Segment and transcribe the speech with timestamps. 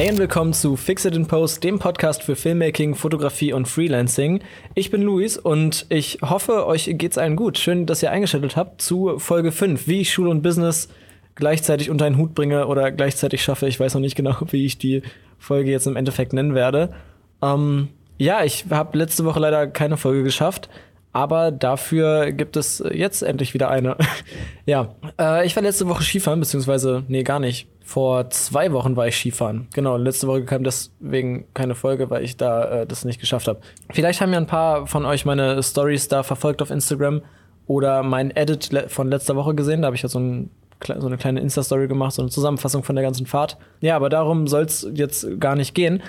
[0.00, 4.40] Hey und willkommen zu Fix It in Post, dem Podcast für Filmmaking, Fotografie und Freelancing.
[4.74, 7.58] Ich bin Luis und ich hoffe, euch geht's allen gut.
[7.58, 10.88] Schön, dass ihr eingeschaltet habt zu Folge 5, wie ich Schule und Business
[11.34, 13.68] gleichzeitig unter einen Hut bringe oder gleichzeitig schaffe.
[13.68, 15.02] Ich weiß noch nicht genau, wie ich die
[15.38, 16.94] Folge jetzt im Endeffekt nennen werde.
[17.42, 20.70] Ähm, ja, ich habe letzte Woche leider keine Folge geschafft.
[21.12, 23.98] Aber dafür gibt es jetzt endlich wieder eine.
[24.64, 27.68] ja, äh, ich war letzte Woche Skifahren, beziehungsweise, nee, gar nicht.
[27.90, 29.66] Vor zwei Wochen war ich Skifahren.
[29.74, 33.58] Genau, letzte Woche kam deswegen keine Folge, weil ich da äh, das nicht geschafft habe.
[33.90, 37.22] Vielleicht haben ja ein paar von euch meine Stories da verfolgt auf Instagram
[37.66, 39.82] oder mein Edit von letzter Woche gesehen.
[39.82, 40.50] Da habe ich ja so, ein,
[40.84, 43.58] so eine kleine Insta-Story gemacht, so eine Zusammenfassung von der ganzen Fahrt.
[43.80, 46.00] Ja, aber darum soll es jetzt gar nicht gehen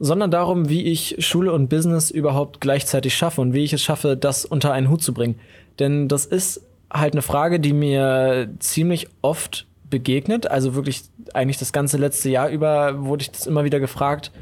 [0.00, 4.16] sondern darum, wie ich Schule und Business überhaupt gleichzeitig schaffe und wie ich es schaffe,
[4.18, 5.36] das unter einen Hut zu bringen.
[5.78, 10.50] Denn das ist halt eine Frage, die mir ziemlich oft begegnet.
[10.50, 14.32] Also wirklich eigentlich das ganze letzte Jahr über wurde ich das immer wieder gefragt,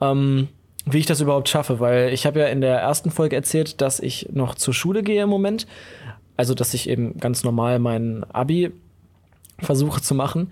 [0.00, 0.48] ähm,
[0.84, 1.80] wie ich das überhaupt schaffe.
[1.80, 5.22] Weil ich habe ja in der ersten Folge erzählt, dass ich noch zur Schule gehe
[5.22, 5.66] im Moment.
[6.36, 8.72] Also dass ich eben ganz normal mein Abi
[9.58, 10.50] versuche zu machen.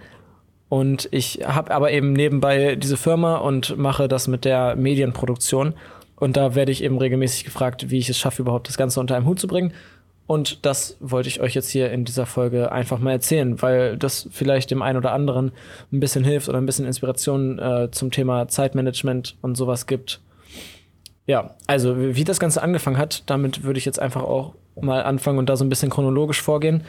[0.69, 5.75] Und ich habe aber eben nebenbei diese Firma und mache das mit der Medienproduktion.
[6.15, 9.17] Und da werde ich eben regelmäßig gefragt, wie ich es schaffe, überhaupt das Ganze unter
[9.17, 9.73] einem Hut zu bringen.
[10.31, 14.29] Und das wollte ich euch jetzt hier in dieser Folge einfach mal erzählen, weil das
[14.31, 15.51] vielleicht dem einen oder anderen
[15.93, 20.21] ein bisschen hilft oder ein bisschen Inspiration äh, zum Thema Zeitmanagement und sowas gibt.
[21.27, 25.41] Ja, also wie das Ganze angefangen hat, damit würde ich jetzt einfach auch mal anfangen
[25.41, 26.85] und da so ein bisschen chronologisch vorgehen.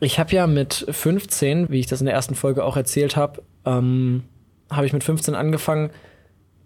[0.00, 3.42] Ich habe ja mit 15, wie ich das in der ersten Folge auch erzählt habe,
[3.66, 4.22] ähm,
[4.70, 5.90] habe ich mit 15 angefangen,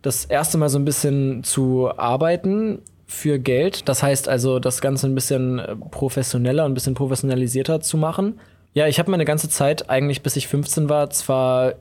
[0.01, 3.89] das erste Mal so ein bisschen zu arbeiten für Geld.
[3.89, 8.41] Das heißt also, das Ganze ein bisschen äh, professioneller und ein bisschen professionalisierter zu machen.
[8.75, 11.75] Ja, ich habe meine ganze Zeit eigentlich, bis ich 15 war, zwar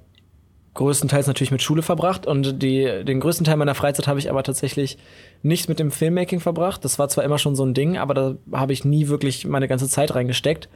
[0.76, 4.44] größtenteils natürlich mit Schule verbracht und die, den größten Teil meiner Freizeit habe ich aber
[4.44, 4.98] tatsächlich
[5.42, 6.84] nicht mit dem Filmmaking verbracht.
[6.84, 9.68] Das war zwar immer schon so ein Ding, aber da habe ich nie wirklich meine
[9.68, 10.70] ganze Zeit reingesteckt.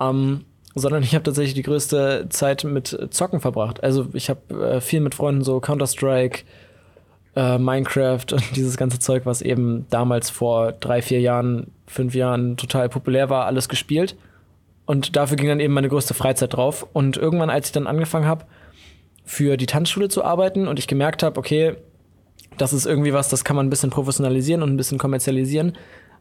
[0.00, 3.82] Ähm, sondern ich habe tatsächlich die größte Zeit mit Zocken verbracht.
[3.82, 6.44] Also ich habe äh, viel mit Freunden so Counter-Strike,
[7.36, 12.56] äh, Minecraft und dieses ganze Zeug, was eben damals vor drei, vier Jahren, fünf Jahren
[12.56, 14.16] total populär war, alles gespielt.
[14.86, 16.86] Und dafür ging dann eben meine größte Freizeit drauf.
[16.92, 18.46] Und irgendwann, als ich dann angefangen habe,
[19.24, 21.76] für die Tanzschule zu arbeiten und ich gemerkt habe, okay,
[22.56, 25.76] das ist irgendwie was, das kann man ein bisschen professionalisieren und ein bisschen kommerzialisieren.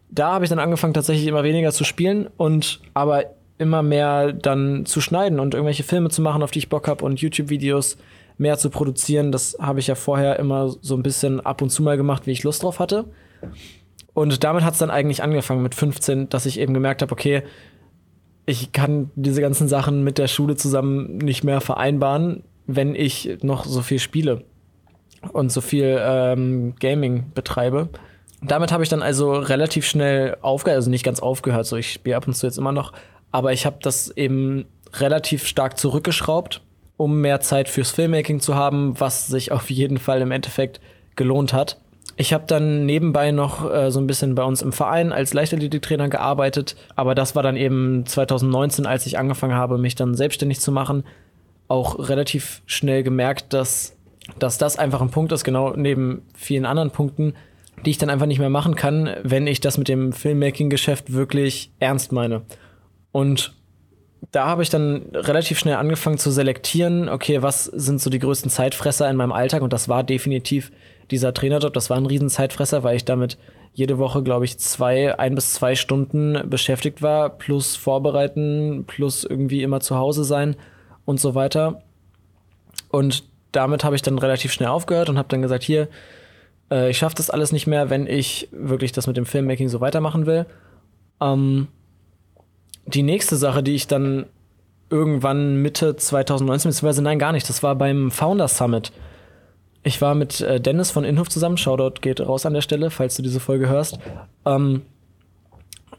[0.09, 3.23] Da habe ich dann angefangen, tatsächlich immer weniger zu spielen und aber
[3.57, 7.03] immer mehr dann zu schneiden und irgendwelche Filme zu machen, auf die ich Bock habe
[7.03, 7.97] und YouTube-Videos
[8.37, 9.31] mehr zu produzieren.
[9.31, 12.31] Das habe ich ja vorher immer so ein bisschen ab und zu mal gemacht, wie
[12.31, 13.05] ich Lust drauf hatte.
[14.13, 17.43] Und damit hat es dann eigentlich angefangen mit 15, dass ich eben gemerkt habe, okay,
[18.45, 23.65] ich kann diese ganzen Sachen mit der Schule zusammen nicht mehr vereinbaren, wenn ich noch
[23.65, 24.45] so viel spiele
[25.33, 27.89] und so viel ähm, Gaming betreibe.
[28.41, 32.15] Damit habe ich dann also relativ schnell aufgehört, also nicht ganz aufgehört, so ich spiele
[32.15, 32.93] ab und zu jetzt immer noch,
[33.31, 36.61] aber ich habe das eben relativ stark zurückgeschraubt,
[36.97, 40.81] um mehr Zeit fürs Filmmaking zu haben, was sich auf jeden Fall im Endeffekt
[41.15, 41.77] gelohnt hat.
[42.19, 46.09] Ich habe dann nebenbei noch äh, so ein bisschen bei uns im Verein als Leichtathletiktrainer
[46.09, 50.71] gearbeitet, aber das war dann eben 2019, als ich angefangen habe, mich dann selbstständig zu
[50.71, 51.03] machen,
[51.67, 53.95] auch relativ schnell gemerkt, dass,
[54.39, 57.35] dass das einfach ein Punkt ist, genau neben vielen anderen Punkten,
[57.85, 61.71] die ich dann einfach nicht mehr machen kann, wenn ich das mit dem Filmmaking-Geschäft wirklich
[61.79, 62.41] ernst meine.
[63.11, 63.53] Und
[64.31, 68.51] da habe ich dann relativ schnell angefangen zu selektieren, okay, was sind so die größten
[68.51, 69.61] Zeitfresser in meinem Alltag?
[69.61, 70.71] Und das war definitiv
[71.11, 71.73] dieser Trainerjob.
[71.73, 73.37] Das war ein riesen Zeitfresser, weil ich damit
[73.73, 79.63] jede Woche, glaube ich, zwei, ein bis zwei Stunden beschäftigt war, plus vorbereiten, plus irgendwie
[79.63, 80.55] immer zu Hause sein
[81.05, 81.81] und so weiter.
[82.89, 85.87] Und damit habe ich dann relativ schnell aufgehört und habe dann gesagt, hier,
[86.71, 89.79] äh, ich schaffe das alles nicht mehr, wenn ich wirklich das mit dem Filmmaking so
[89.79, 90.45] weitermachen will.
[91.21, 91.67] Ähm,
[92.87, 94.25] die nächste Sache, die ich dann
[94.89, 98.91] irgendwann Mitte 2019, beziehungsweise nein, gar nicht, das war beim Founder Summit.
[99.83, 103.15] Ich war mit äh, Dennis von Inhof zusammen, Shoutout geht raus an der Stelle, falls
[103.15, 103.99] du diese Folge hörst.
[104.45, 104.81] Ähm,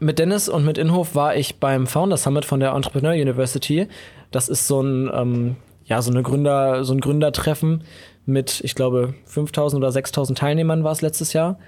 [0.00, 3.88] mit Dennis und mit Inhof war ich beim Founder Summit von der Entrepreneur University.
[4.31, 7.85] Das ist so ein, ähm, ja, so eine Gründer, so ein Gründertreffen
[8.26, 11.58] mit, ich glaube, 5000 oder 6000 Teilnehmern war es letztes Jahr.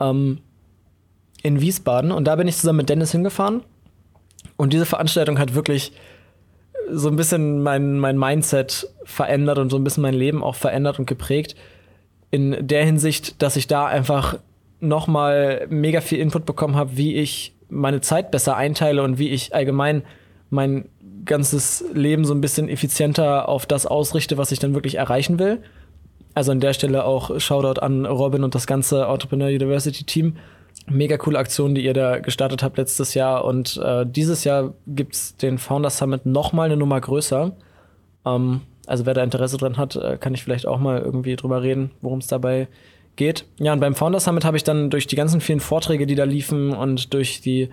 [0.00, 0.38] Ähm,
[1.42, 2.12] in Wiesbaden.
[2.12, 3.62] Und da bin ich zusammen mit Dennis hingefahren
[4.56, 5.92] und diese Veranstaltung hat wirklich
[6.90, 10.98] so ein bisschen mein, mein Mindset verändert und so ein bisschen mein Leben auch verändert
[10.98, 11.56] und geprägt.
[12.30, 14.38] In der Hinsicht, dass ich da einfach
[14.80, 19.54] nochmal mega viel Input bekommen habe, wie ich meine Zeit besser einteile und wie ich
[19.54, 20.02] allgemein
[20.50, 20.88] mein
[21.24, 25.62] ganzes Leben so ein bisschen effizienter auf das ausrichte, was ich dann wirklich erreichen will.
[26.34, 30.36] Also an der Stelle auch Shoutout an Robin und das ganze Entrepreneur University Team.
[30.88, 33.44] Mega coole Aktion, die ihr da gestartet habt letztes Jahr.
[33.44, 37.52] Und äh, dieses Jahr gibt es den Founder Summit noch mal eine Nummer größer.
[38.26, 41.62] Ähm, also wer da Interesse dran hat, äh, kann ich vielleicht auch mal irgendwie drüber
[41.62, 42.68] reden, worum es dabei
[43.16, 43.44] geht.
[43.58, 46.24] Ja, und beim Founder Summit habe ich dann durch die ganzen vielen Vorträge, die da
[46.24, 47.68] liefen und durch die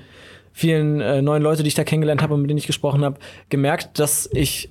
[0.54, 3.18] vielen äh, neuen Leute, die ich da kennengelernt habe und mit denen ich gesprochen habe,
[3.50, 4.70] gemerkt, dass ich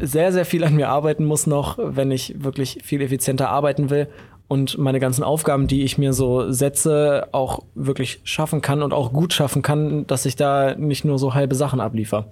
[0.00, 4.08] sehr, sehr viel an mir arbeiten muss noch, wenn ich wirklich viel effizienter arbeiten will
[4.48, 9.12] und meine ganzen Aufgaben, die ich mir so setze, auch wirklich schaffen kann und auch
[9.12, 12.26] gut schaffen kann, dass ich da nicht nur so halbe Sachen abliefer.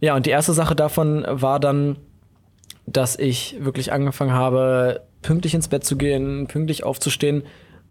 [0.00, 1.96] Ja, und die erste Sache davon war dann,
[2.86, 7.42] dass ich wirklich angefangen habe, pünktlich ins Bett zu gehen, pünktlich aufzustehen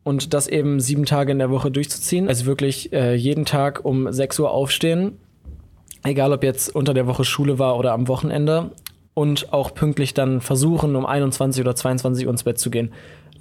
[0.03, 2.29] und das eben sieben Tage in der Woche durchzuziehen.
[2.29, 5.17] Also wirklich äh, jeden Tag um 6 Uhr aufstehen,
[6.03, 8.71] egal ob jetzt unter der Woche Schule war oder am Wochenende
[9.13, 12.93] und auch pünktlich dann versuchen, um 21 oder 22 Uhr ins Bett zu gehen.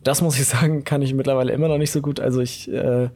[0.04, 2.20] Das muss ich sagen, kann ich mittlerweile immer noch nicht so gut.
[2.20, 3.10] Also ich äh,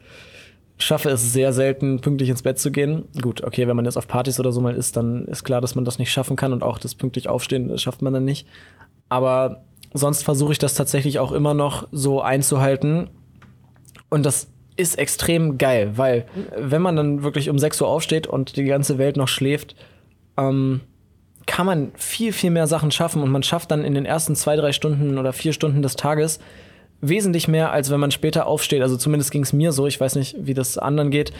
[0.77, 3.05] schaffe es sehr selten, pünktlich ins Bett zu gehen.
[3.21, 5.75] Gut, okay, wenn man jetzt auf Partys oder so mal ist, dann ist klar, dass
[5.75, 8.47] man das nicht schaffen kann und auch das pünktlich aufstehen das schafft man dann nicht.
[9.09, 9.63] Aber
[9.93, 13.09] sonst versuche ich das tatsächlich auch immer noch so einzuhalten.
[14.09, 16.25] Und das ist extrem geil, weil
[16.57, 19.75] wenn man dann wirklich um 6 Uhr aufsteht und die ganze Welt noch schläft,
[20.37, 20.81] ähm,
[21.45, 24.55] kann man viel, viel mehr Sachen schaffen und man schafft dann in den ersten zwei,
[24.55, 26.39] drei Stunden oder vier Stunden des Tages
[27.01, 28.81] wesentlich mehr, als wenn man später aufsteht.
[28.81, 29.87] Also zumindest ging es mir so.
[29.87, 31.33] Ich weiß nicht, wie das anderen geht.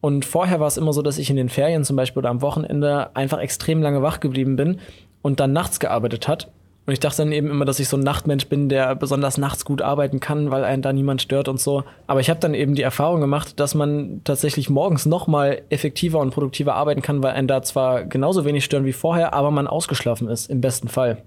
[0.00, 2.40] Und vorher war es immer so, dass ich in den Ferien zum Beispiel oder am
[2.40, 4.80] Wochenende einfach extrem lange wach geblieben bin
[5.20, 6.50] und dann nachts gearbeitet hat.
[6.90, 9.64] Und ich dachte dann eben immer, dass ich so ein Nachtmensch bin, der besonders nachts
[9.64, 11.84] gut arbeiten kann, weil einen da niemand stört und so.
[12.08, 16.18] Aber ich habe dann eben die Erfahrung gemacht, dass man tatsächlich morgens noch mal effektiver
[16.18, 19.68] und produktiver arbeiten kann, weil einen da zwar genauso wenig stören wie vorher, aber man
[19.68, 21.22] ausgeschlafen ist, im besten Fall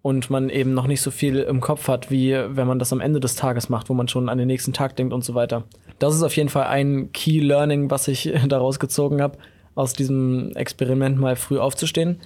[0.00, 3.00] und man eben noch nicht so viel im Kopf hat, wie wenn man das am
[3.00, 5.64] Ende des Tages macht, wo man schon an den nächsten Tag denkt und so weiter.
[5.98, 9.38] Das ist auf jeden Fall ein Key Learning, was ich daraus gezogen habe,
[9.74, 12.20] aus diesem Experiment mal früh aufzustehen.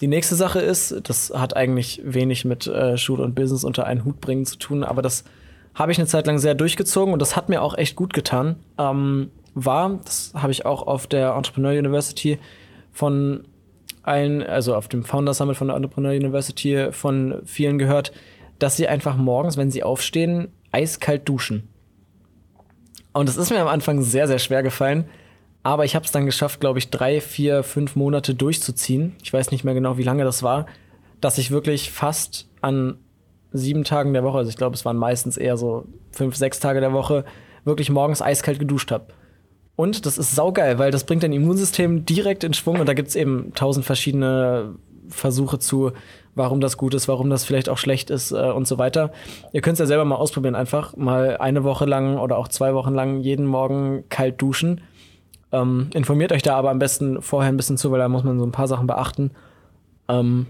[0.00, 4.04] Die nächste Sache ist, das hat eigentlich wenig mit äh, Schule und Business unter einen
[4.04, 5.24] Hut bringen zu tun, aber das
[5.74, 8.56] habe ich eine Zeit lang sehr durchgezogen und das hat mir auch echt gut getan.
[8.78, 12.38] Ähm, war, das habe ich auch auf der Entrepreneur University
[12.92, 13.44] von
[14.02, 18.12] allen, also auf dem Founder Summit von der Entrepreneur University von vielen gehört,
[18.58, 21.68] dass sie einfach morgens, wenn sie aufstehen, eiskalt duschen.
[23.12, 25.06] Und das ist mir am Anfang sehr, sehr schwer gefallen.
[25.64, 29.16] Aber ich habe es dann geschafft, glaube ich, drei, vier, fünf Monate durchzuziehen.
[29.22, 30.66] Ich weiß nicht mehr genau, wie lange das war,
[31.20, 32.98] dass ich wirklich fast an
[33.50, 36.80] sieben Tagen der Woche, also ich glaube, es waren meistens eher so fünf, sechs Tage
[36.80, 37.24] der Woche,
[37.64, 39.06] wirklich morgens eiskalt geduscht habe.
[39.74, 43.08] Und das ist saugeil, weil das bringt dein Immunsystem direkt in Schwung und da gibt
[43.08, 44.74] es eben tausend verschiedene
[45.08, 45.92] Versuche zu,
[46.34, 49.12] warum das gut ist, warum das vielleicht auch schlecht ist äh, und so weiter.
[49.52, 52.74] Ihr könnt es ja selber mal ausprobieren, einfach mal eine Woche lang oder auch zwei
[52.74, 54.80] Wochen lang jeden Morgen kalt duschen.
[55.54, 58.38] Ähm, informiert euch da aber am besten vorher ein bisschen zu, weil da muss man
[58.38, 59.30] so ein paar Sachen beachten.
[60.08, 60.46] Ähm,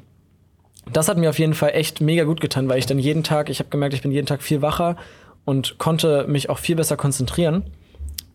[0.92, 3.48] das hat mir auf jeden Fall echt mega gut getan, weil ich dann jeden Tag,
[3.48, 4.96] ich habe gemerkt, ich bin jeden Tag viel wacher
[5.44, 7.64] und konnte mich auch viel besser konzentrieren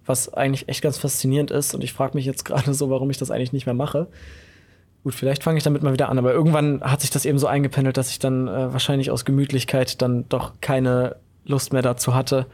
[0.10, 1.74] was eigentlich echt ganz faszinierend ist.
[1.74, 4.08] Und ich frage mich jetzt gerade so, warum ich das eigentlich nicht mehr mache.
[5.04, 7.48] Gut, vielleicht fange ich damit mal wieder an, aber irgendwann hat sich das eben so
[7.48, 12.48] eingependelt, dass ich dann äh, wahrscheinlich aus Gemütlichkeit dann doch keine Lust mehr dazu hatte,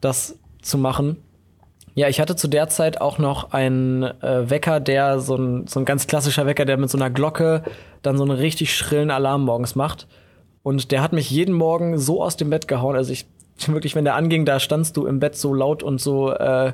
[0.00, 1.18] das zu machen.
[1.96, 5.78] Ja, ich hatte zu der Zeit auch noch einen äh, Wecker, der so ein, so
[5.78, 7.62] ein ganz klassischer Wecker, der mit so einer Glocke
[8.02, 10.08] dann so einen richtig schrillen Alarm morgens macht.
[10.64, 12.96] Und der hat mich jeden Morgen so aus dem Bett gehauen.
[12.96, 13.26] Also ich
[13.66, 16.72] wirklich, wenn der anging, da standst du im Bett so laut und so äh,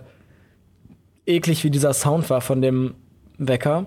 [1.27, 2.95] eklig wie dieser Sound war von dem
[3.37, 3.87] Wecker.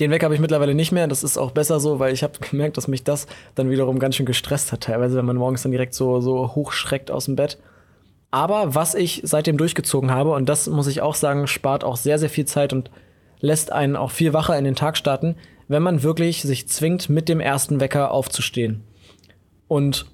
[0.00, 1.06] Den Wecker habe ich mittlerweile nicht mehr.
[1.06, 4.16] Das ist auch besser so, weil ich habe gemerkt, dass mich das dann wiederum ganz
[4.16, 7.58] schön gestresst hat, teilweise, wenn man morgens dann direkt so, so hochschreckt aus dem Bett.
[8.32, 12.18] Aber was ich seitdem durchgezogen habe, und das muss ich auch sagen, spart auch sehr,
[12.18, 12.90] sehr viel Zeit und
[13.40, 15.36] lässt einen auch viel wacher in den Tag starten,
[15.68, 18.84] wenn man wirklich sich zwingt, mit dem ersten Wecker aufzustehen.
[19.68, 20.06] Und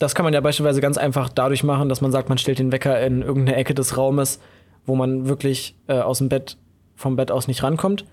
[0.00, 2.72] das kann man ja beispielsweise ganz einfach dadurch machen, dass man sagt, man stellt den
[2.72, 4.40] Wecker in irgendeine Ecke des Raumes,
[4.84, 6.56] wo man wirklich äh, aus dem Bett,
[6.96, 8.04] vom Bett aus nicht rankommt.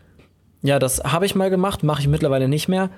[0.62, 2.92] Ja, das habe ich mal gemacht, mache ich mittlerweile nicht mehr.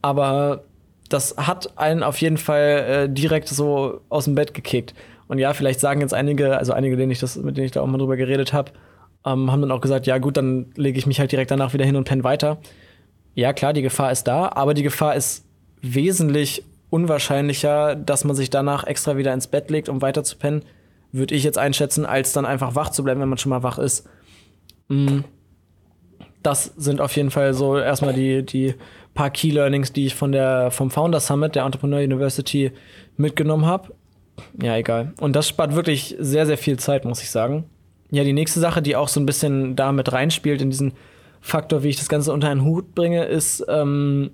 [0.00, 0.62] Aber
[1.08, 4.94] das hat einen auf jeden Fall äh, direkt so aus dem Bett gekickt.
[5.28, 7.82] Und ja, vielleicht sagen jetzt einige, also einige, denen ich das, mit denen ich da
[7.82, 8.72] auch mal drüber geredet habe,
[9.24, 11.84] ähm, haben dann auch gesagt, ja gut, dann lege ich mich halt direkt danach wieder
[11.84, 12.58] hin und penne weiter.
[13.34, 15.44] Ja, klar, die Gefahr ist da, aber die Gefahr ist
[15.82, 20.64] wesentlich unwahrscheinlicher, dass man sich danach extra wieder ins Bett legt, um weiter zu pennen,
[21.12, 23.78] würde ich jetzt einschätzen, als dann einfach wach zu bleiben, wenn man schon mal wach
[23.78, 24.08] ist.
[24.90, 25.24] Mhm.
[26.42, 28.74] das sind auf jeden Fall so erstmal die, die
[29.12, 32.72] paar Key Learnings, die ich von der, vom Founder Summit der Entrepreneur University
[33.18, 33.92] mitgenommen habe.
[34.60, 35.12] Ja, egal.
[35.20, 37.64] Und das spart wirklich sehr, sehr viel Zeit, muss ich sagen.
[38.10, 40.92] Ja, die nächste Sache, die auch so ein bisschen damit reinspielt in diesen
[41.40, 44.30] Faktor, wie ich das Ganze unter einen Hut bringe, ist ähm,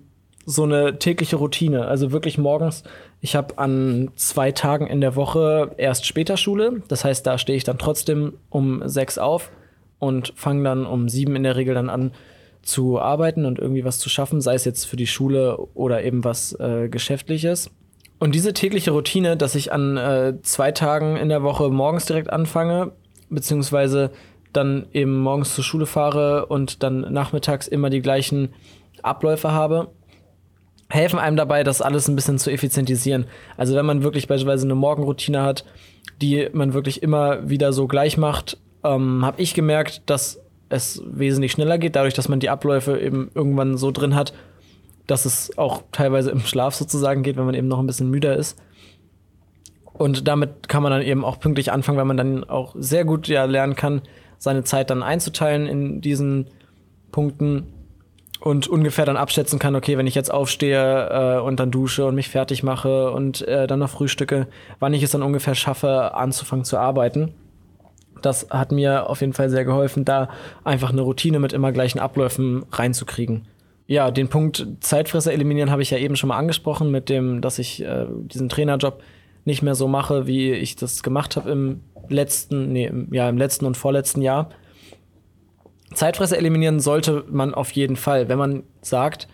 [0.47, 1.87] so eine tägliche Routine.
[1.87, 2.85] Also wirklich morgens.
[3.21, 6.83] Ich habe an zwei Tagen in der Woche erst später Schule.
[6.89, 9.51] Das heißt, da stehe ich dann trotzdem um sechs auf
[9.99, 12.13] und fange dann um sieben in der Regel dann an
[12.63, 16.25] zu arbeiten und irgendwie was zu schaffen, sei es jetzt für die Schule oder eben
[16.25, 17.71] was äh, Geschäftliches.
[18.19, 22.31] Und diese tägliche Routine, dass ich an äh, zwei Tagen in der Woche morgens direkt
[22.31, 22.93] anfange,
[23.29, 24.11] beziehungsweise
[24.53, 28.51] dann eben morgens zur Schule fahre und dann nachmittags immer die gleichen
[29.03, 29.89] Abläufe habe,
[30.89, 33.27] helfen einem dabei, das alles ein bisschen zu effizientisieren.
[33.57, 35.65] Also wenn man wirklich beispielsweise eine Morgenroutine hat,
[36.23, 41.53] die man wirklich immer wieder so gleich macht, ähm, habe ich gemerkt, dass es wesentlich
[41.53, 44.33] schneller geht, dadurch, dass man die Abläufe eben irgendwann so drin hat,
[45.07, 48.37] dass es auch teilweise im Schlaf sozusagen geht, wenn man eben noch ein bisschen müder
[48.37, 48.59] ist.
[49.93, 53.29] Und damit kann man dann eben auch pünktlich anfangen, weil man dann auch sehr gut
[53.29, 54.03] ja lernen kann,
[54.39, 56.49] seine Zeit dann einzuteilen in diesen
[57.13, 57.69] Punkten
[58.41, 62.15] und ungefähr dann abschätzen kann, okay, wenn ich jetzt aufstehe äh, und dann dusche und
[62.15, 64.49] mich fertig mache und äh, dann noch frühstücke,
[64.81, 67.33] wann ich es dann ungefähr schaffe, anzufangen zu arbeiten.
[68.21, 70.29] Das hat mir auf jeden Fall sehr geholfen, da
[70.65, 73.47] einfach eine Routine mit immer gleichen Abläufen reinzukriegen.
[73.87, 77.59] Ja, den Punkt Zeitfresser eliminieren habe ich ja eben schon mal angesprochen, mit dem, dass
[77.59, 79.03] ich äh, diesen Trainerjob
[79.45, 83.67] nicht mehr so mache, wie ich das gemacht habe im letzten, nee, ja, im letzten
[83.67, 84.51] und vorletzten Jahr.
[85.93, 89.29] Zeitfresser eliminieren sollte man auf jeden Fall, wenn man sagt,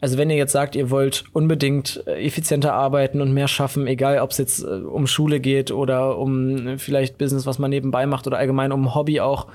[0.00, 4.20] also wenn ihr jetzt sagt, ihr wollt unbedingt äh, effizienter arbeiten und mehr schaffen, egal
[4.20, 8.06] ob es jetzt äh, um Schule geht oder um äh, vielleicht Business, was man nebenbei
[8.06, 9.48] macht oder allgemein um Hobby auch,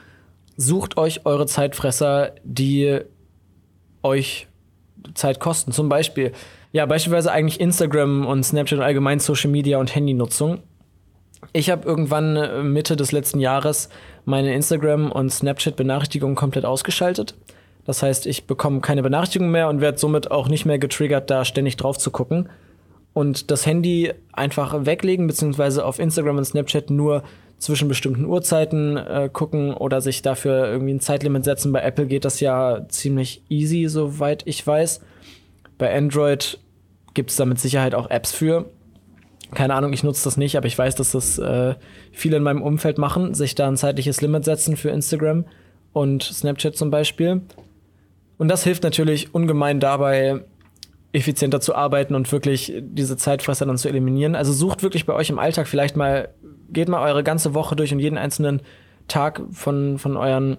[0.57, 3.01] sucht euch eure Zeitfresser, die
[4.03, 4.48] euch
[5.13, 5.72] Zeit kosten.
[5.72, 6.31] Zum Beispiel,
[6.72, 10.60] ja, beispielsweise eigentlich Instagram und Snapchat und allgemein Social Media und Handynutzung.
[11.53, 13.89] Ich habe irgendwann äh, Mitte des letzten Jahres
[14.25, 17.36] meine Instagram- und Snapchat-Benachrichtigungen komplett ausgeschaltet.
[17.86, 21.43] Das heißt, ich bekomme keine Benachrichtigungen mehr und werde somit auch nicht mehr getriggert, da
[21.43, 22.50] ständig drauf zu gucken.
[23.13, 27.24] Und das Handy einfach weglegen, beziehungsweise auf Instagram und Snapchat nur
[27.61, 31.71] zwischen bestimmten Uhrzeiten äh, gucken oder sich dafür irgendwie ein Zeitlimit setzen.
[31.71, 35.01] Bei Apple geht das ja ziemlich easy, soweit ich weiß.
[35.77, 36.59] Bei Android
[37.13, 38.65] gibt es da mit Sicherheit auch Apps für
[39.53, 41.75] keine Ahnung, ich nutze das nicht, aber ich weiß, dass das äh,
[42.11, 45.45] viele in meinem Umfeld machen, sich da ein zeitliches Limit setzen für Instagram
[45.93, 47.41] und Snapchat zum Beispiel.
[48.37, 50.45] Und das hilft natürlich ungemein dabei,
[51.13, 54.35] effizienter zu arbeiten und wirklich diese Zeitfresser dann zu eliminieren.
[54.35, 56.29] Also sucht wirklich bei euch im Alltag vielleicht mal,
[56.69, 58.61] geht mal eure ganze Woche durch und jeden einzelnen
[59.07, 60.57] Tag von, von euren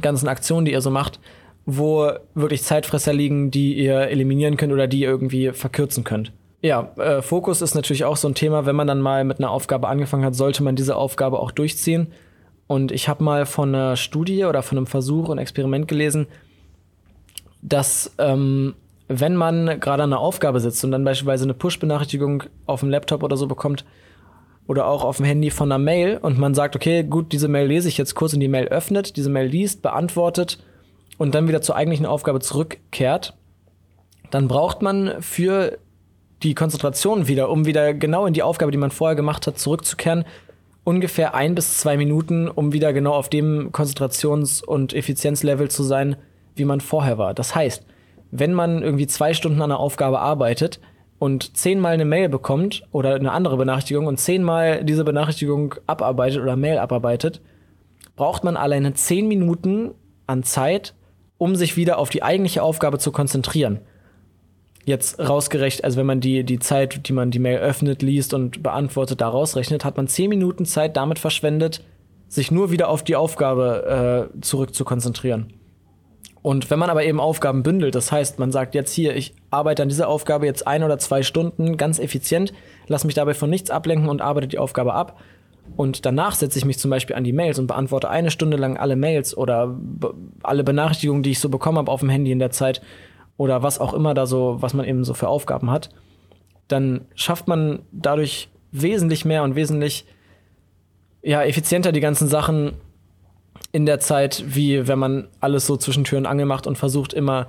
[0.00, 1.20] ganzen Aktionen, die ihr so macht,
[1.64, 6.32] wo wirklich Zeitfresser liegen, die ihr eliminieren könnt oder die ihr irgendwie verkürzen könnt.
[6.60, 8.66] Ja, äh, Fokus ist natürlich auch so ein Thema.
[8.66, 12.12] Wenn man dann mal mit einer Aufgabe angefangen hat, sollte man diese Aufgabe auch durchziehen.
[12.66, 16.26] Und ich habe mal von einer Studie oder von einem Versuch und Experiment gelesen,
[17.60, 18.74] dass ähm,
[19.08, 23.22] wenn man gerade an einer Aufgabe sitzt und dann beispielsweise eine Push-Benachrichtigung auf dem Laptop
[23.22, 23.84] oder so bekommt
[24.66, 27.66] oder auch auf dem Handy von einer Mail und man sagt, okay, gut, diese Mail
[27.66, 30.62] lese ich jetzt kurz und die Mail öffnet, diese Mail liest, beantwortet
[31.18, 33.34] und dann wieder zur eigentlichen Aufgabe zurückkehrt,
[34.30, 35.78] dann braucht man für
[36.42, 40.24] die Konzentration wieder, um wieder genau in die Aufgabe, die man vorher gemacht hat, zurückzukehren.
[40.84, 46.16] Ungefähr ein bis zwei Minuten, um wieder genau auf dem Konzentrations- und Effizienzlevel zu sein,
[46.56, 47.34] wie man vorher war.
[47.34, 47.84] Das heißt,
[48.32, 50.80] wenn man irgendwie zwei Stunden an einer Aufgabe arbeitet
[51.20, 56.56] und zehnmal eine Mail bekommt oder eine andere Benachrichtigung und zehnmal diese Benachrichtigung abarbeitet oder
[56.56, 57.40] Mail abarbeitet,
[58.16, 59.92] braucht man alleine zehn Minuten
[60.26, 60.94] an Zeit,
[61.38, 63.80] um sich wieder auf die eigentliche Aufgabe zu konzentrieren
[64.84, 68.62] jetzt rausgerechnet, also wenn man die, die Zeit, die man die Mail öffnet, liest und
[68.62, 71.84] beantwortet, da rausrechnet, hat man zehn Minuten Zeit damit verschwendet,
[72.28, 75.52] sich nur wieder auf die Aufgabe äh, zurück zu konzentrieren.
[76.42, 79.82] Und wenn man aber eben Aufgaben bündelt, das heißt, man sagt jetzt hier, ich arbeite
[79.82, 82.52] an dieser Aufgabe jetzt ein oder zwei Stunden ganz effizient,
[82.88, 85.20] lass mich dabei von nichts ablenken und arbeite die Aufgabe ab.
[85.76, 88.76] Und danach setze ich mich zum Beispiel an die Mails und beantworte eine Stunde lang
[88.76, 89.78] alle Mails oder
[90.42, 92.82] alle Benachrichtigungen, die ich so bekommen habe auf dem Handy in der Zeit
[93.36, 95.90] oder was auch immer da so, was man eben so für Aufgaben hat,
[96.68, 100.06] dann schafft man dadurch wesentlich mehr und wesentlich
[101.22, 102.72] ja, effizienter die ganzen Sachen
[103.72, 107.14] in der Zeit, wie wenn man alles so zwischen Tür und Angel macht und versucht
[107.14, 107.48] immer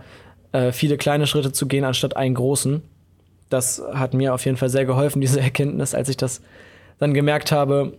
[0.53, 2.81] äh, viele kleine Schritte zu gehen, anstatt einen großen.
[3.49, 6.41] Das hat mir auf jeden Fall sehr geholfen, diese Erkenntnis, als ich das
[6.99, 7.97] dann gemerkt habe,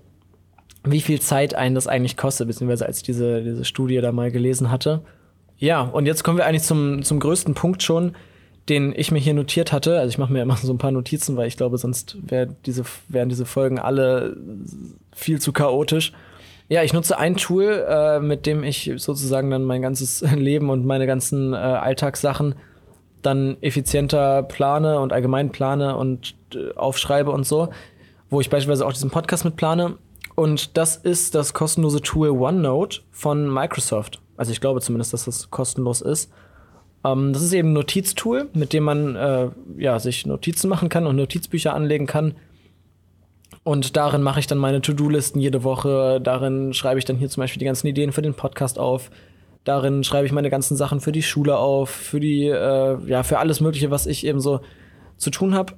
[0.85, 4.31] wie viel Zeit einen das eigentlich kostet, beziehungsweise als ich diese, diese Studie da mal
[4.31, 5.03] gelesen hatte
[5.59, 8.15] Ja, und jetzt kommen wir eigentlich zum, zum größten Punkt schon,
[8.69, 9.99] den ich mir hier notiert hatte.
[9.99, 12.85] Also ich mache mir immer so ein paar Notizen, weil ich glaube, sonst wär diese,
[13.09, 14.37] wären diese Folgen alle
[15.13, 16.13] viel zu chaotisch.
[16.69, 20.87] Ja, ich nutze ein Tool, äh, mit dem ich sozusagen dann mein ganzes Leben und
[20.87, 22.55] meine ganzen äh, Alltagssachen
[23.23, 27.69] dann effizienter plane und allgemein plane und äh, aufschreibe und so,
[28.31, 29.99] wo ich beispielsweise auch diesen Podcast mit plane.
[30.35, 34.21] Und das ist das kostenlose Tool OneNote von Microsoft.
[34.37, 36.33] Also ich glaube zumindest, dass das kostenlos ist.
[37.05, 41.07] Ähm, das ist eben ein Notiztool, mit dem man äh, ja, sich Notizen machen kann
[41.07, 42.35] und Notizbücher anlegen kann.
[43.63, 46.21] Und darin mache ich dann meine To-Do-Listen jede Woche.
[46.23, 49.11] Darin schreibe ich dann hier zum Beispiel die ganzen Ideen für den Podcast auf.
[49.65, 53.39] Darin schreibe ich meine ganzen Sachen für die Schule auf, für die, äh, ja, für
[53.39, 54.61] alles Mögliche, was ich eben so
[55.17, 55.73] zu tun habe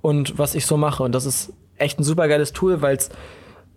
[0.00, 1.04] und was ich so mache.
[1.04, 3.10] Und das ist echt ein super geiles Tool, weil es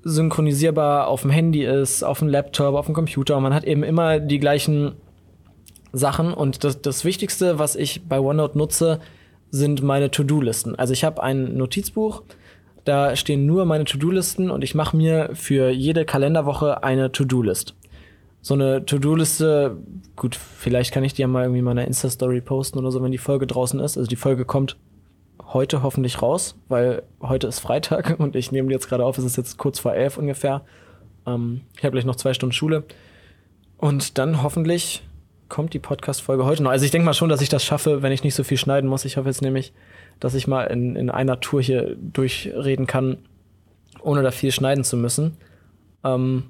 [0.04, 3.38] synchronisierbar auf dem Handy ist, auf dem Laptop, auf dem Computer.
[3.38, 4.94] Und man hat eben immer die gleichen
[5.94, 6.34] Sachen.
[6.34, 9.00] Und das, das Wichtigste, was ich bei OneNote nutze,
[9.52, 10.76] sind meine To-Do-Listen.
[10.76, 12.24] Also ich habe ein Notizbuch,
[12.88, 17.76] da stehen nur meine To-Do-Listen und ich mache mir für jede Kalenderwoche eine To-Do-List.
[18.42, 19.78] So eine To-Do-Liste,
[20.16, 23.12] gut, vielleicht kann ich die ja mal irgendwie in meiner Insta-Story posten oder so, wenn
[23.12, 23.98] die Folge draußen ist.
[23.98, 24.78] Also die Folge kommt
[25.54, 29.26] heute hoffentlich raus, weil heute ist Freitag und ich nehme die jetzt gerade auf, es
[29.26, 30.62] ist jetzt kurz vor elf ungefähr.
[31.26, 32.84] Ähm, ich habe gleich noch zwei Stunden Schule.
[33.78, 35.04] Und dann hoffentlich
[35.50, 36.72] kommt die Podcast-Folge heute noch.
[36.72, 38.90] Also ich denke mal schon, dass ich das schaffe, wenn ich nicht so viel schneiden
[38.90, 39.06] muss.
[39.06, 39.74] Ich hoffe jetzt nämlich,
[40.20, 43.18] dass ich mal in, in einer Tour hier durchreden kann,
[44.02, 45.38] ohne da viel schneiden zu müssen.
[46.04, 46.46] Ähm,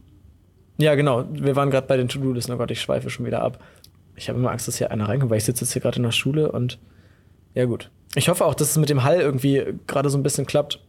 [0.78, 1.26] ja, genau.
[1.32, 2.54] Wir waren gerade bei den To-Do-Listen.
[2.54, 3.60] Oh Gott, ich schweife schon wieder ab.
[4.16, 6.04] Ich habe immer Angst, dass hier einer reinkommt, weil ich sitze jetzt hier gerade in
[6.04, 6.80] der Schule und
[7.54, 7.92] ja gut.
[8.16, 10.84] Ich hoffe auch, dass es mit dem Hall irgendwie gerade so ein bisschen klappt,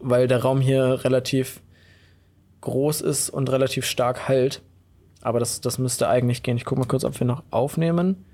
[0.00, 1.60] weil der Raum hier relativ
[2.60, 4.62] groß ist und relativ stark halt.
[5.22, 6.56] Aber das, das müsste eigentlich gehen.
[6.56, 8.24] Ich gucke mal kurz, ob wir noch aufnehmen.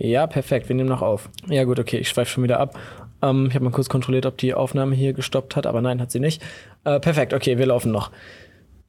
[0.00, 0.68] Ja, perfekt.
[0.68, 1.28] Wir nehmen noch auf.
[1.48, 1.98] Ja, gut, okay.
[1.98, 2.78] Ich schweife schon wieder ab.
[3.20, 6.12] Ähm, ich habe mal kurz kontrolliert, ob die Aufnahme hier gestoppt hat, aber nein, hat
[6.12, 6.40] sie nicht.
[6.84, 8.12] Äh, perfekt, okay, wir laufen noch.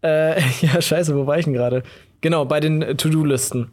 [0.04, 1.82] Äh, ja, scheiße, wo war ich denn gerade?
[2.22, 3.72] Genau, bei den To-Do-Listen.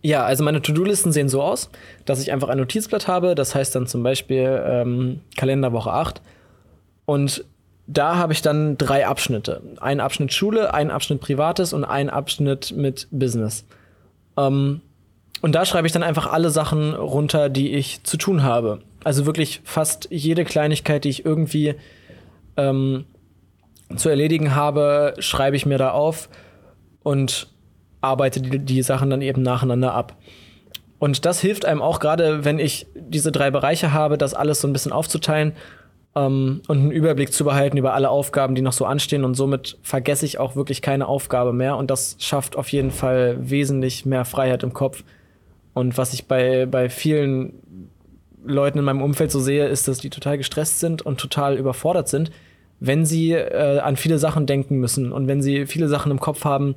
[0.00, 1.70] Ja, also meine To-Do-Listen sehen so aus,
[2.04, 3.34] dass ich einfach ein Notizblatt habe.
[3.34, 6.22] Das heißt dann zum Beispiel ähm, Kalenderwoche 8.
[7.04, 7.44] Und
[7.88, 9.60] da habe ich dann drei Abschnitte.
[9.80, 13.64] Ein Abschnitt Schule, ein Abschnitt Privates und ein Abschnitt mit Business.
[14.36, 14.82] Ähm,
[15.42, 18.78] und da schreibe ich dann einfach alle Sachen runter, die ich zu tun habe.
[19.02, 21.74] Also wirklich fast jede Kleinigkeit, die ich irgendwie
[22.56, 23.04] ähm,
[23.96, 26.28] zu erledigen habe, schreibe ich mir da auf
[27.02, 27.48] und
[28.00, 30.16] arbeite die, die Sachen dann eben nacheinander ab.
[31.00, 34.68] Und das hilft einem auch gerade, wenn ich diese drei Bereiche habe, das alles so
[34.68, 35.54] ein bisschen aufzuteilen
[36.14, 39.24] ähm, und einen Überblick zu behalten über alle Aufgaben, die noch so anstehen.
[39.24, 41.76] Und somit vergesse ich auch wirklich keine Aufgabe mehr.
[41.76, 45.02] Und das schafft auf jeden Fall wesentlich mehr Freiheit im Kopf
[45.74, 47.54] und was ich bei, bei vielen
[48.44, 52.08] Leuten in meinem Umfeld so sehe, ist, dass die total gestresst sind und total überfordert
[52.08, 52.30] sind,
[52.80, 56.44] wenn sie äh, an viele Sachen denken müssen und wenn sie viele Sachen im Kopf
[56.44, 56.74] haben,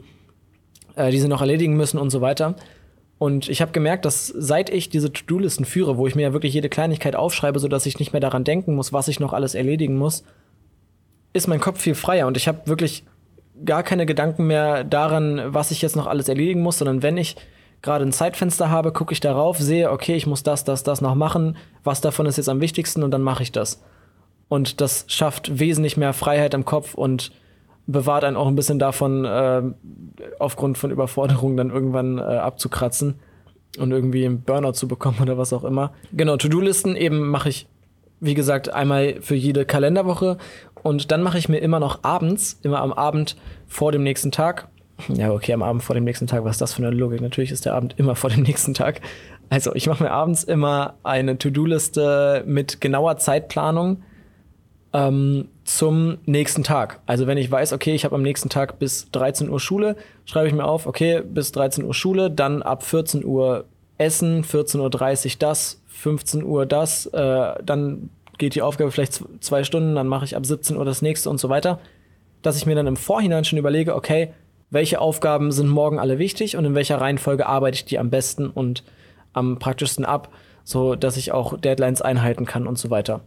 [0.96, 2.56] äh, die sie noch erledigen müssen und so weiter.
[3.18, 6.54] Und ich habe gemerkt, dass seit ich diese To-Do-Listen führe, wo ich mir ja wirklich
[6.54, 9.98] jede Kleinigkeit aufschreibe, sodass ich nicht mehr daran denken muss, was ich noch alles erledigen
[9.98, 10.24] muss,
[11.34, 13.04] ist mein Kopf viel freier und ich habe wirklich
[13.64, 17.38] gar keine Gedanken mehr daran, was ich jetzt noch alles erledigen muss, sondern wenn ich
[17.86, 21.16] gerade ein Zeitfenster habe, gucke ich darauf, sehe, okay, ich muss das, das, das noch
[21.16, 23.82] machen, was davon ist jetzt am wichtigsten und dann mache ich das.
[24.50, 27.32] Und das schafft wesentlich mehr Freiheit im Kopf und
[27.88, 29.62] bewahrt einen auch ein bisschen davon, äh,
[30.40, 33.20] aufgrund von Überforderungen dann irgendwann äh, abzukratzen
[33.78, 35.94] und irgendwie einen Burnout zu bekommen oder was auch immer.
[36.12, 37.68] Genau, To-Do-Listen eben mache ich,
[38.20, 40.38] wie gesagt, einmal für jede Kalenderwoche
[40.82, 43.36] und dann mache ich mir immer noch abends, immer am Abend
[43.68, 44.70] vor dem nächsten Tag,
[45.10, 47.22] ja, okay, am Abend vor dem nächsten Tag, was ist das für eine Logik?
[47.22, 49.02] Natürlich ist der Abend immer vor dem nächsten Tag.
[49.50, 54.04] Also, ich mache mir abends immer eine To-Do-Liste mit genauer Zeitplanung
[54.94, 57.02] ähm, zum nächsten Tag.
[57.06, 60.48] Also, wenn ich weiß, okay, ich habe am nächsten Tag bis 13 Uhr Schule, schreibe
[60.48, 63.66] ich mir auf, okay, bis 13 Uhr Schule, dann ab 14 Uhr
[63.98, 69.96] Essen, 14.30 Uhr das, 15 Uhr das, äh, dann geht die Aufgabe vielleicht zwei Stunden,
[69.96, 71.80] dann mache ich ab 17 Uhr das nächste und so weiter.
[72.42, 74.34] Dass ich mir dann im Vorhinein schon überlege, okay,
[74.70, 78.50] welche Aufgaben sind morgen alle wichtig und in welcher Reihenfolge arbeite ich die am besten
[78.50, 78.84] und
[79.34, 80.30] am praktischsten ab,
[80.64, 83.22] so dass ich auch Deadlines einhalten kann und so weiter.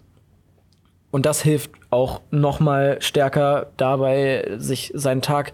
[1.11, 5.53] Und das hilft auch noch mal stärker dabei, sich seinen Tag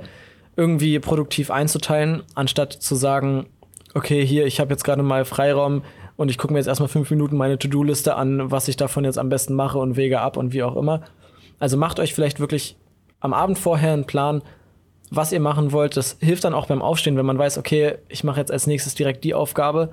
[0.57, 3.47] irgendwie produktiv einzuteilen, anstatt zu sagen,
[3.95, 5.83] okay, hier, ich habe jetzt gerade mal Freiraum
[6.17, 9.19] und ich gucke mir jetzt erstmal fünf Minuten meine To-Do-Liste an, was ich davon jetzt
[9.19, 11.03] am besten mache und wege ab und wie auch immer.
[11.59, 12.77] Also macht euch vielleicht wirklich
[13.21, 14.43] am Abend vorher einen Plan,
[15.11, 15.97] was ihr machen wollt.
[15.97, 18.95] Das hilft dann auch beim Aufstehen, wenn man weiß, okay, ich mache jetzt als nächstes
[18.95, 19.91] direkt die Aufgabe.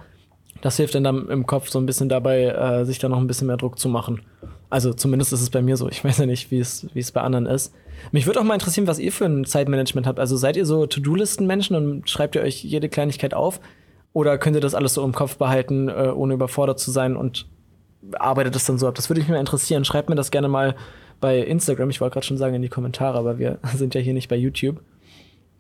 [0.62, 3.48] Das hilft dann, im Kopf so ein bisschen dabei, äh, sich da noch ein bisschen
[3.48, 4.22] mehr Druck zu machen.
[4.70, 5.90] Also zumindest ist es bei mir so.
[5.90, 7.74] Ich weiß ja nicht, wie es, wie es bei anderen ist.
[8.12, 10.20] Mich würde auch mal interessieren, was ihr für ein Zeitmanagement habt.
[10.20, 13.60] Also seid ihr so To-Do-Listen-Menschen und schreibt ihr euch jede Kleinigkeit auf?
[14.14, 17.48] Oder könnt ihr das alles so im Kopf behalten, äh, ohne überfordert zu sein und
[18.14, 18.96] arbeitet es dann so ab?
[18.96, 19.86] Das würde mich mal interessieren.
[19.86, 20.76] Schreibt mir das gerne mal
[21.22, 21.90] bei Instagram.
[21.90, 24.36] Ich wollte gerade schon sagen in die Kommentare, aber wir sind ja hier nicht bei
[24.36, 24.82] YouTube.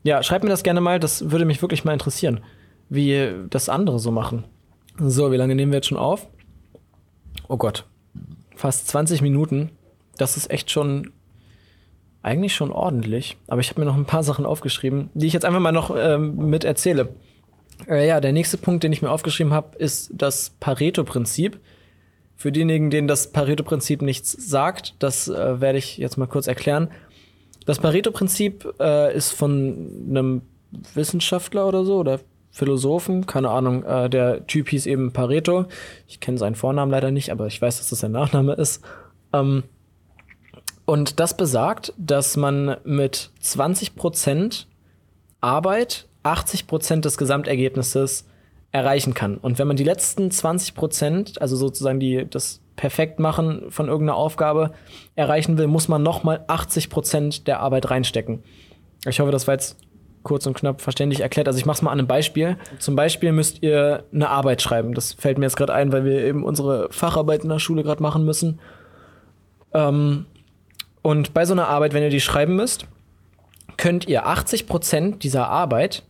[0.03, 0.99] Ja, schreibt mir das gerne mal.
[0.99, 2.41] Das würde mich wirklich mal interessieren,
[2.89, 4.45] wie das andere so machen.
[4.97, 6.27] So, wie lange nehmen wir jetzt schon auf?
[7.47, 7.85] Oh Gott.
[8.55, 9.71] Fast 20 Minuten.
[10.17, 11.11] Das ist echt schon
[12.23, 13.37] eigentlich schon ordentlich.
[13.47, 15.95] Aber ich habe mir noch ein paar Sachen aufgeschrieben, die ich jetzt einfach mal noch
[15.97, 17.09] ähm, mit erzähle.
[17.87, 21.59] Äh, ja, der nächste Punkt, den ich mir aufgeschrieben habe, ist das Pareto-Prinzip.
[22.35, 26.89] Für diejenigen, denen das Pareto-Prinzip nichts sagt, das äh, werde ich jetzt mal kurz erklären.
[27.65, 30.41] Das Pareto-Prinzip äh, ist von einem
[30.93, 32.19] Wissenschaftler oder so oder
[32.49, 33.83] Philosophen, keine Ahnung.
[33.83, 35.65] Äh, der Typ hieß eben Pareto.
[36.07, 38.83] Ich kenne seinen Vornamen leider nicht, aber ich weiß, dass das sein Nachname ist.
[39.31, 39.63] Ähm,
[40.85, 44.65] und das besagt, dass man mit 20%
[45.39, 48.25] Arbeit 80% des Gesamtergebnisses
[48.71, 49.37] erreichen kann.
[49.37, 54.71] Und wenn man die letzten 20%, also sozusagen die, das Perfektmachen von irgendeiner Aufgabe
[55.15, 58.43] erreichen will, muss man nochmal 80% der Arbeit reinstecken.
[59.05, 59.77] Ich hoffe, das war jetzt
[60.23, 61.47] kurz und knapp verständlich erklärt.
[61.47, 62.57] Also ich mache es mal an einem Beispiel.
[62.79, 64.93] Zum Beispiel müsst ihr eine Arbeit schreiben.
[64.93, 68.01] Das fällt mir jetzt gerade ein, weil wir eben unsere Facharbeit in der Schule gerade
[68.03, 68.59] machen müssen.
[69.73, 70.25] Ähm,
[71.01, 72.85] und bei so einer Arbeit, wenn ihr die schreiben müsst,
[73.77, 76.03] könnt ihr 80% dieser Arbeit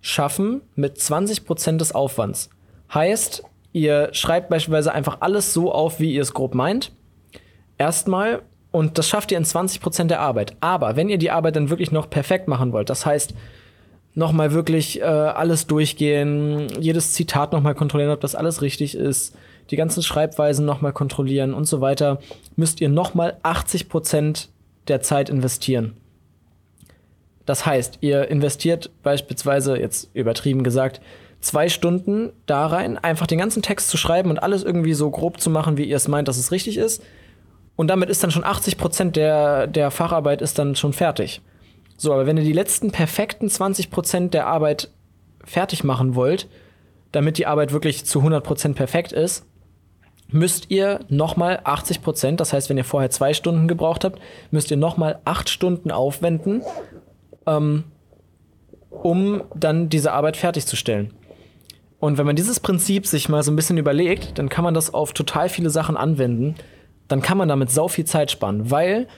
[0.00, 2.50] schaffen mit 20% des Aufwands.
[2.92, 6.92] Heißt, ihr schreibt beispielsweise einfach alles so auf, wie ihr es grob meint.
[7.76, 8.42] Erstmal.
[8.70, 10.56] Und das schafft ihr in 20% der Arbeit.
[10.60, 13.34] Aber wenn ihr die Arbeit dann wirklich noch perfekt machen wollt, das heißt,
[14.14, 19.36] nochmal wirklich äh, alles durchgehen, jedes Zitat nochmal kontrollieren, ob das alles richtig ist,
[19.70, 22.18] die ganzen Schreibweisen nochmal kontrollieren und so weiter,
[22.56, 24.48] müsst ihr nochmal 80%
[24.88, 25.96] der Zeit investieren.
[27.46, 31.00] Das heißt, ihr investiert beispielsweise, jetzt übertrieben gesagt,
[31.44, 35.40] zwei Stunden da rein, einfach den ganzen Text zu schreiben und alles irgendwie so grob
[35.40, 37.02] zu machen, wie ihr es meint, dass es richtig ist.
[37.76, 41.40] Und damit ist dann schon 80 Prozent der, der Facharbeit ist dann schon fertig.
[41.96, 44.90] So, aber wenn ihr die letzten perfekten 20 Prozent der Arbeit
[45.44, 46.48] fertig machen wollt,
[47.12, 49.46] damit die Arbeit wirklich zu 100 Prozent perfekt ist,
[50.28, 54.18] müsst ihr nochmal 80 Prozent, das heißt, wenn ihr vorher zwei Stunden gebraucht habt,
[54.50, 56.62] müsst ihr nochmal acht Stunden aufwenden,
[57.46, 57.84] ähm,
[58.90, 61.12] um dann diese Arbeit fertigzustellen.
[62.04, 64.92] Und wenn man dieses Prinzip sich mal so ein bisschen überlegt, dann kann man das
[64.92, 66.54] auf total viele Sachen anwenden.
[67.08, 69.08] Dann kann man damit sau viel Zeit sparen, weil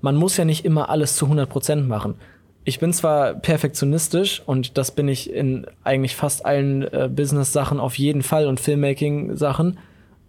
[0.00, 2.14] man muss ja nicht immer alles zu 100% machen.
[2.62, 7.98] Ich bin zwar perfektionistisch und das bin ich in eigentlich fast allen äh, Business-Sachen auf
[7.98, 9.80] jeden Fall und Filmmaking-Sachen.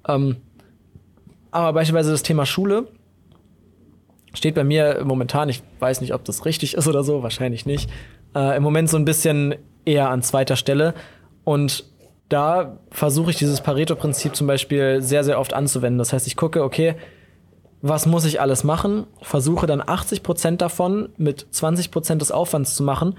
[0.07, 0.37] Ähm,
[1.51, 2.87] aber beispielsweise das Thema Schule
[4.33, 7.91] steht bei mir momentan, ich weiß nicht, ob das richtig ist oder so, wahrscheinlich nicht,
[8.33, 9.53] äh, im Moment so ein bisschen
[9.85, 10.95] eher an zweiter Stelle.
[11.43, 11.85] Und
[12.29, 15.97] da versuche ich dieses Pareto-Prinzip zum Beispiel sehr, sehr oft anzuwenden.
[15.97, 16.95] Das heißt, ich gucke, okay,
[17.81, 19.05] was muss ich alles machen?
[19.21, 23.17] Versuche dann 80 Prozent davon mit 20 Prozent des Aufwands zu machen.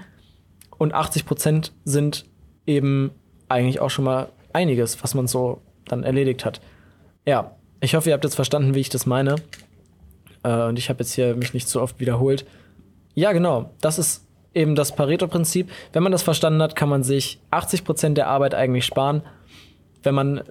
[0.77, 2.25] Und 80 Prozent sind
[2.65, 3.11] eben
[3.47, 6.61] eigentlich auch schon mal einiges, was man so dann erledigt hat.
[7.25, 9.35] Ja, ich hoffe, ihr habt jetzt verstanden, wie ich das meine.
[10.43, 12.45] Äh, und ich habe jetzt hier mich nicht so oft wiederholt.
[13.15, 13.71] Ja, genau.
[13.81, 14.25] Das ist
[14.59, 15.69] eben das Pareto-Prinzip.
[15.93, 19.23] Wenn man das verstanden hat, kann man sich 80% der Arbeit eigentlich sparen.
[20.03, 20.41] Wenn man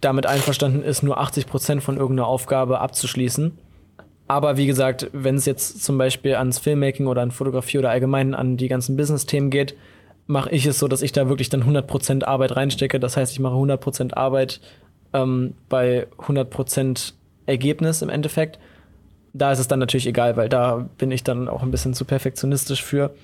[0.00, 3.56] damit einverstanden ist, nur 80% von irgendeiner Aufgabe abzuschließen.
[4.28, 8.34] Aber wie gesagt, wenn es jetzt zum Beispiel ans Filmmaking oder an Fotografie oder allgemein
[8.34, 9.74] an die ganzen Business-Themen geht,
[10.26, 13.00] mache ich es so, dass ich da wirklich dann 100% Arbeit reinstecke.
[13.00, 14.60] Das heißt, ich mache 100% Arbeit
[15.14, 17.14] ähm, bei 100%
[17.46, 18.58] Ergebnis im Endeffekt.
[19.38, 22.04] Da ist es dann natürlich egal, weil da bin ich dann auch ein bisschen zu
[22.04, 23.14] perfektionistisch für.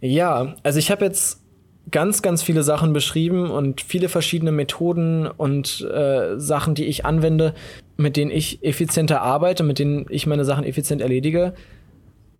[0.00, 1.42] Ja, also ich habe jetzt
[1.90, 7.54] ganz, ganz viele Sachen beschrieben und viele verschiedene Methoden und äh, Sachen, die ich anwende,
[7.96, 11.54] mit denen ich effizienter arbeite, mit denen ich meine Sachen effizient erledige.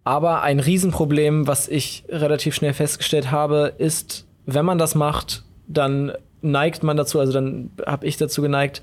[0.04, 6.12] Aber ein Riesenproblem, was ich relativ schnell festgestellt habe, ist, wenn man das macht, dann
[6.40, 8.82] neigt man dazu, also dann habe ich dazu geneigt,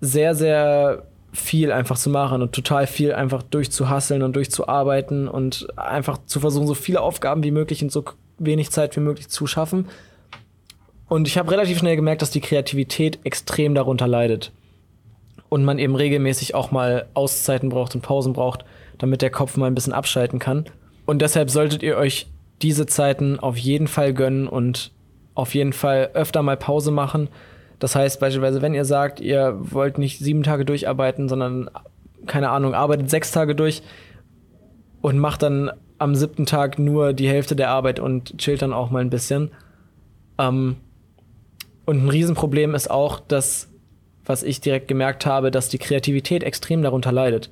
[0.00, 1.06] sehr, sehr
[1.40, 6.66] viel einfach zu machen und total viel einfach durchzuhasseln und durchzuarbeiten und einfach zu versuchen,
[6.66, 8.04] so viele Aufgaben wie möglich in so
[8.38, 9.86] wenig Zeit wie möglich zu schaffen.
[11.08, 14.52] Und ich habe relativ schnell gemerkt, dass die Kreativität extrem darunter leidet.
[15.48, 18.64] Und man eben regelmäßig auch mal Auszeiten braucht und Pausen braucht,
[18.98, 20.66] damit der Kopf mal ein bisschen abschalten kann.
[21.06, 22.26] und deshalb solltet ihr euch
[22.60, 24.90] diese Zeiten auf jeden Fall gönnen und
[25.34, 27.28] auf jeden Fall öfter mal Pause machen.
[27.78, 31.70] Das heißt beispielsweise, wenn ihr sagt, ihr wollt nicht sieben Tage durcharbeiten, sondern
[32.26, 33.82] keine Ahnung, arbeitet sechs Tage durch
[35.00, 38.90] und macht dann am siebten Tag nur die Hälfte der Arbeit und chillt dann auch
[38.90, 39.50] mal ein bisschen.
[40.38, 40.76] Ähm,
[41.86, 43.68] und ein Riesenproblem ist auch, dass,
[44.24, 47.50] was ich direkt gemerkt habe, dass die Kreativität extrem darunter leidet.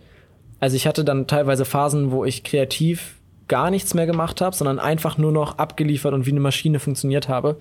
[0.61, 3.17] Also ich hatte dann teilweise Phasen, wo ich kreativ
[3.49, 7.29] gar nichts mehr gemacht habe, sondern einfach nur noch abgeliefert und wie eine Maschine funktioniert
[7.29, 7.59] habe.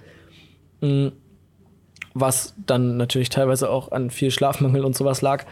[0.82, 1.08] Mm,
[2.16, 5.46] was dann natürlich teilweise auch an viel Schlafmangel und sowas lag.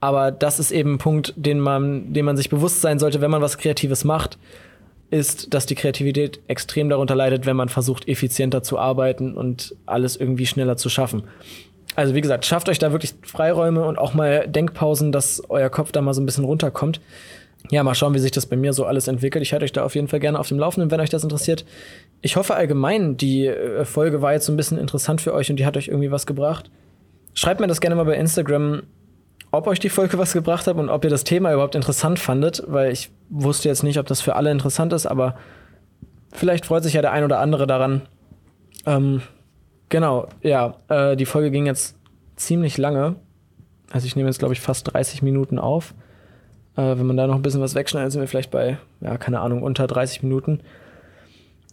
[0.00, 3.30] Aber das ist eben ein Punkt, den man, den man sich bewusst sein sollte, wenn
[3.30, 4.38] man was Kreatives macht,
[5.10, 10.16] ist, dass die Kreativität extrem darunter leidet, wenn man versucht, effizienter zu arbeiten und alles
[10.16, 11.24] irgendwie schneller zu schaffen.
[11.94, 15.92] Also wie gesagt, schafft euch da wirklich Freiräume und auch mal Denkpausen, dass euer Kopf
[15.92, 17.00] da mal so ein bisschen runterkommt.
[17.70, 19.42] Ja, mal schauen, wie sich das bei mir so alles entwickelt.
[19.42, 21.64] Ich halte euch da auf jeden Fall gerne auf dem Laufenden, wenn euch das interessiert.
[22.22, 25.56] Ich hoffe allgemein, die äh, Folge war jetzt so ein bisschen interessant für euch und
[25.56, 26.70] die hat euch irgendwie was gebracht.
[27.34, 28.82] Schreibt mir das gerne mal bei Instagram,
[29.50, 32.62] ob euch die Folge was gebracht hat und ob ihr das Thema überhaupt interessant fandet,
[32.66, 35.36] weil ich wusste jetzt nicht, ob das für alle interessant ist, aber
[36.32, 38.02] vielleicht freut sich ja der ein oder andere daran.
[38.86, 39.22] Ähm,
[39.88, 41.96] genau, ja, äh, die Folge ging jetzt
[42.36, 43.16] ziemlich lange.
[43.90, 45.94] Also ich nehme jetzt, glaube ich, fast 30 Minuten auf.
[46.78, 49.40] Äh, wenn man da noch ein bisschen was wegschneidet, sind wir vielleicht bei, ja, keine
[49.40, 50.60] Ahnung, unter 30 Minuten.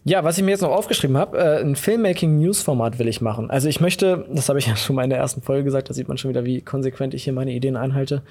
[0.03, 3.51] Ja, was ich mir jetzt noch aufgeschrieben habe, äh, ein Filmmaking-News-Format will ich machen.
[3.51, 5.93] Also ich möchte, das habe ich ja schon mal in der ersten Folge gesagt, da
[5.93, 8.23] sieht man schon wieder, wie konsequent ich hier meine Ideen einhalte,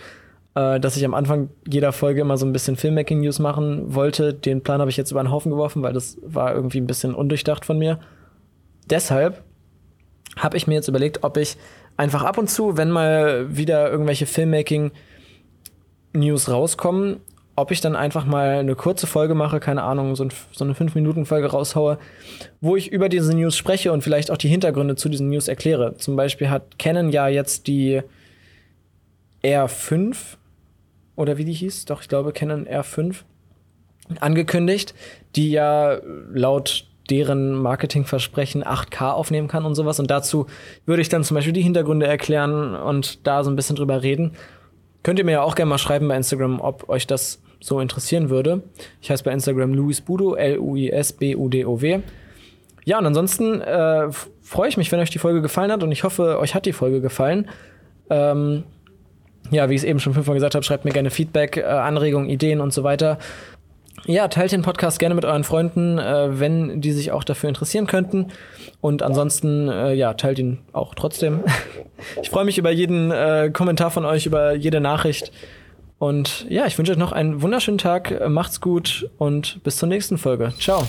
[0.57, 4.35] äh, dass ich am Anfang jeder Folge immer so ein bisschen Filmmaking-News machen wollte.
[4.35, 7.15] Den Plan habe ich jetzt über den Haufen geworfen, weil das war irgendwie ein bisschen
[7.15, 8.01] undurchdacht von mir.
[8.91, 9.45] Deshalb
[10.37, 11.57] habe ich mir jetzt überlegt, ob ich
[11.97, 14.27] einfach ab und zu, wenn mal wieder irgendwelche
[16.15, 17.21] Filmmaking-News rauskommen,
[17.57, 20.75] ob ich dann einfach mal eine kurze Folge mache, keine Ahnung, so, ein, so eine
[20.75, 21.99] 5-Minuten-Folge raushaue,
[22.61, 25.97] wo ich über diese News spreche und vielleicht auch die Hintergründe zu diesen News erkläre.
[25.97, 28.03] Zum Beispiel hat Canon ja jetzt die
[29.45, 30.17] R5
[31.17, 33.17] oder wie die hieß, doch ich glaube Canon R5
[34.21, 34.95] angekündigt,
[35.37, 35.99] die ja
[36.33, 40.01] laut deren Marketingversprechen 8K aufnehmen kann und sowas.
[40.01, 40.47] Und dazu
[40.87, 44.33] würde ich dann zum Beispiel die Hintergründe erklären und da so ein bisschen drüber reden.
[45.05, 48.31] Könnt ihr mir ja auch gerne mal schreiben bei Instagram, ob euch das so interessieren
[48.31, 48.63] würde.
[49.01, 52.01] Ich heiße bei Instagram Luis Budo, L-U-I-S-B-U-D-O-W.
[52.85, 54.09] Ja, und ansonsten äh,
[54.43, 56.73] freue ich mich, wenn euch die Folge gefallen hat und ich hoffe, euch hat die
[56.73, 57.49] Folge gefallen.
[58.09, 58.65] Ähm,
[59.51, 62.31] ja, wie ich es eben schon fünfmal gesagt habe, schreibt mir gerne Feedback, äh, Anregungen,
[62.31, 63.19] Ideen und so weiter.
[64.07, 67.87] Ja, teilt den Podcast gerne mit euren Freunden, äh, wenn die sich auch dafür interessieren
[67.87, 68.29] könnten.
[68.81, 71.41] Und ansonsten, äh, ja, teilt ihn auch trotzdem.
[72.23, 75.33] ich freue mich über jeden äh, Kommentar von euch, über jede Nachricht.
[75.99, 78.29] Und ja, ich wünsche euch noch einen wunderschönen Tag.
[78.29, 80.53] Macht's gut und bis zur nächsten Folge.
[80.59, 80.85] Ciao.